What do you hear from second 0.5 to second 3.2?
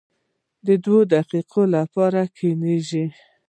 د دوو دقیقو لپاره یې کښېږدئ.